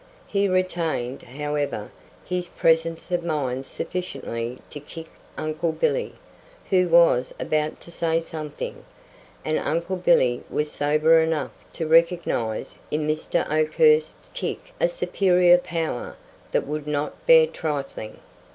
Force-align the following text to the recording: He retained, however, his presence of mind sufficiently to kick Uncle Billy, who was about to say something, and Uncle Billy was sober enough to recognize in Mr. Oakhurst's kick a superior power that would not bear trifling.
He 0.25 0.47
retained, 0.47 1.21
however, 1.21 1.91
his 2.25 2.47
presence 2.47 3.11
of 3.11 3.23
mind 3.23 3.67
sufficiently 3.67 4.57
to 4.71 4.79
kick 4.79 5.05
Uncle 5.37 5.71
Billy, 5.71 6.15
who 6.71 6.89
was 6.89 7.35
about 7.39 7.79
to 7.81 7.91
say 7.91 8.19
something, 8.19 8.83
and 9.45 9.59
Uncle 9.59 9.97
Billy 9.97 10.41
was 10.49 10.71
sober 10.71 11.21
enough 11.21 11.51
to 11.73 11.85
recognize 11.85 12.79
in 12.89 13.07
Mr. 13.07 13.47
Oakhurst's 13.51 14.31
kick 14.33 14.71
a 14.79 14.87
superior 14.87 15.59
power 15.59 16.15
that 16.51 16.65
would 16.65 16.87
not 16.87 17.23
bear 17.27 17.45
trifling. 17.45 18.17